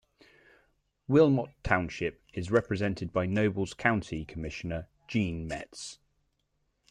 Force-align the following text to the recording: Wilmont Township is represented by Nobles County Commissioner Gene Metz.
Wilmont 1.07 1.51
Township 1.63 2.23
is 2.33 2.49
represented 2.49 3.13
by 3.13 3.27
Nobles 3.27 3.75
County 3.75 4.25
Commissioner 4.25 4.87
Gene 5.07 5.47
Metz. 5.47 5.99